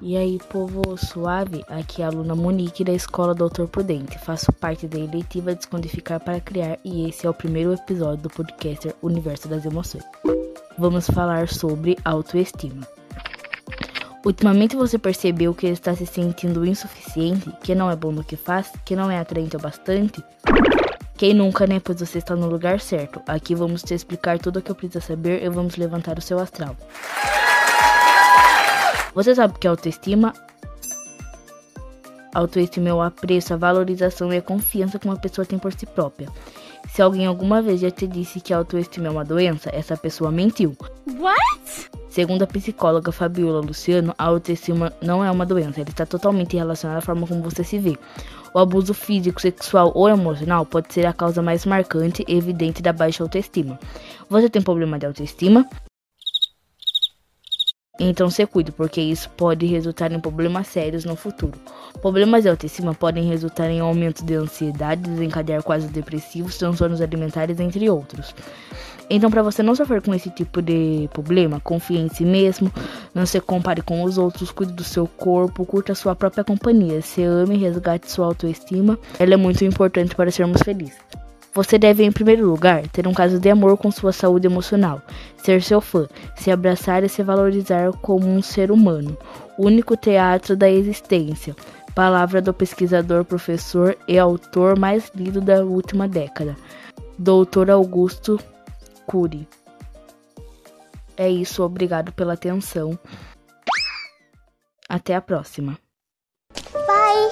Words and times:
E 0.00 0.16
aí, 0.16 0.38
povo 0.48 0.96
suave, 0.96 1.64
aqui 1.68 2.02
é 2.02 2.04
a 2.04 2.08
aluna 2.08 2.36
Monique 2.36 2.84
da 2.84 2.92
Escola 2.92 3.34
Doutor 3.34 3.66
Prudente. 3.66 4.16
Faço 4.20 4.52
parte 4.52 4.86
da 4.86 4.96
eleitiva 4.96 5.56
Descodificar 5.56 6.20
para 6.20 6.40
Criar 6.40 6.78
e 6.84 7.08
esse 7.08 7.26
é 7.26 7.30
o 7.30 7.34
primeiro 7.34 7.72
episódio 7.72 8.22
do 8.22 8.30
podcaster 8.30 8.94
Universo 9.02 9.48
das 9.48 9.64
Emoções. 9.64 10.04
Vamos 10.78 11.10
falar 11.10 11.48
sobre 11.48 11.98
autoestima. 12.04 12.86
Ultimamente 14.24 14.76
você 14.76 14.98
percebeu 14.98 15.52
que 15.52 15.66
está 15.66 15.92
se 15.96 16.06
sentindo 16.06 16.64
insuficiente, 16.64 17.52
que 17.64 17.74
não 17.74 17.90
é 17.90 17.96
bom 17.96 18.12
no 18.12 18.22
que 18.22 18.36
faz, 18.36 18.70
que 18.84 18.94
não 18.94 19.10
é 19.10 19.18
atraente 19.18 19.56
o 19.56 19.60
bastante? 19.60 20.22
Quem 21.16 21.34
nunca, 21.34 21.66
né? 21.66 21.80
Pois 21.80 21.98
você 21.98 22.18
está 22.18 22.36
no 22.36 22.48
lugar 22.48 22.78
certo. 22.78 23.20
Aqui 23.26 23.52
vamos 23.52 23.82
te 23.82 23.94
explicar 23.94 24.38
tudo 24.38 24.60
o 24.60 24.62
que 24.62 24.70
eu 24.70 24.76
preciso 24.76 25.04
saber 25.04 25.42
e 25.42 25.48
vamos 25.48 25.74
levantar 25.74 26.16
o 26.16 26.22
seu 26.22 26.38
astral. 26.38 26.76
Você 29.14 29.34
sabe 29.34 29.54
o 29.54 29.58
que 29.58 29.66
é 29.66 29.70
autoestima? 29.70 30.32
Autoestima 32.34 32.88
é 32.88 32.94
o 32.94 33.00
apreço, 33.00 33.54
a 33.54 33.56
valorização 33.56 34.32
e 34.32 34.36
a 34.36 34.42
confiança 34.42 34.98
que 34.98 35.06
uma 35.06 35.16
pessoa 35.16 35.44
tem 35.44 35.58
por 35.58 35.72
si 35.72 35.86
própria. 35.86 36.28
Se 36.88 37.02
alguém 37.02 37.26
alguma 37.26 37.60
vez 37.60 37.80
já 37.80 37.90
te 37.90 38.06
disse 38.06 38.40
que 38.40 38.52
a 38.52 38.58
autoestima 38.58 39.08
é 39.08 39.10
uma 39.10 39.24
doença, 39.24 39.70
essa 39.72 39.96
pessoa 39.96 40.30
mentiu. 40.30 40.76
What? 41.18 41.90
Segundo 42.08 42.42
a 42.42 42.46
psicóloga 42.46 43.12
Fabiola 43.12 43.60
Luciano, 43.60 44.14
a 44.16 44.24
autoestima 44.24 44.92
não 45.02 45.24
é 45.24 45.30
uma 45.30 45.44
doença, 45.44 45.80
ela 45.80 45.90
está 45.90 46.06
totalmente 46.06 46.56
relacionada 46.56 46.98
à 46.98 47.02
forma 47.02 47.26
como 47.26 47.42
você 47.42 47.62
se 47.62 47.78
vê. 47.78 47.98
O 48.54 48.58
abuso 48.58 48.94
físico, 48.94 49.40
sexual 49.40 49.92
ou 49.94 50.08
emocional 50.08 50.64
pode 50.64 50.92
ser 50.92 51.06
a 51.06 51.12
causa 51.12 51.42
mais 51.42 51.66
marcante 51.66 52.24
e 52.26 52.36
evidente 52.36 52.82
da 52.82 52.92
baixa 52.92 53.22
autoestima. 53.22 53.78
Você 54.28 54.48
tem 54.48 54.62
problema 54.62 54.98
de 54.98 55.06
autoestima? 55.06 55.68
Então 57.98 58.30
se 58.30 58.46
cuide, 58.46 58.70
porque 58.70 59.00
isso 59.00 59.28
pode 59.30 59.66
resultar 59.66 60.12
em 60.12 60.20
problemas 60.20 60.68
sérios 60.68 61.04
no 61.04 61.16
futuro. 61.16 61.58
Problemas 62.00 62.44
de 62.44 62.48
autoestima 62.48 62.94
podem 62.94 63.24
resultar 63.24 63.68
em 63.68 63.80
aumento 63.80 64.24
de 64.24 64.34
ansiedade, 64.34 65.02
desencadear 65.02 65.62
quadros 65.64 65.90
depressivos, 65.90 66.56
transtornos 66.56 67.00
alimentares, 67.00 67.58
entre 67.58 67.90
outros. 67.90 68.32
Então, 69.10 69.30
para 69.30 69.42
você 69.42 69.62
não 69.62 69.74
sofrer 69.74 70.02
com 70.02 70.14
esse 70.14 70.30
tipo 70.30 70.60
de 70.62 71.08
problema, 71.12 71.58
confie 71.60 71.98
em 71.98 72.08
si 72.08 72.24
mesmo, 72.24 72.70
não 73.14 73.24
se 73.26 73.40
compare 73.40 73.82
com 73.82 74.04
os 74.04 74.18
outros, 74.18 74.52
cuide 74.52 74.74
do 74.74 74.84
seu 74.84 75.06
corpo, 75.06 75.64
curta 75.64 75.92
a 75.92 75.96
sua 75.96 76.14
própria 76.14 76.44
companhia, 76.44 77.00
se 77.00 77.22
ame, 77.22 77.56
resgate 77.56 78.10
sua 78.10 78.26
autoestima. 78.26 78.98
Ela 79.18 79.34
é 79.34 79.36
muito 79.36 79.64
importante 79.64 80.14
para 80.14 80.30
sermos 80.30 80.62
felizes. 80.62 81.17
Você 81.58 81.76
deve, 81.76 82.04
em 82.04 82.12
primeiro 82.12 82.48
lugar, 82.48 82.86
ter 82.86 83.08
um 83.08 83.12
caso 83.12 83.40
de 83.40 83.50
amor 83.50 83.76
com 83.76 83.90
sua 83.90 84.12
saúde 84.12 84.46
emocional, 84.46 85.02
ser 85.38 85.60
seu 85.60 85.80
fã, 85.80 86.06
se 86.36 86.52
abraçar 86.52 87.02
e 87.02 87.08
se 87.08 87.20
valorizar 87.20 87.90
como 87.94 88.28
um 88.28 88.40
ser 88.40 88.70
humano, 88.70 89.18
único 89.58 89.96
teatro 89.96 90.56
da 90.56 90.70
existência. 90.70 91.56
Palavra 91.96 92.40
do 92.40 92.54
pesquisador, 92.54 93.24
professor 93.24 93.98
e 94.06 94.16
autor 94.16 94.78
mais 94.78 95.10
lido 95.16 95.40
da 95.40 95.64
última 95.64 96.06
década, 96.06 96.56
Dr. 97.18 97.70
Augusto 97.72 98.38
Cury. 99.04 99.48
É 101.16 101.28
isso, 101.28 101.64
obrigado 101.64 102.12
pela 102.12 102.34
atenção. 102.34 102.96
Até 104.88 105.16
a 105.16 105.20
próxima. 105.20 105.76
Bye. 106.72 107.28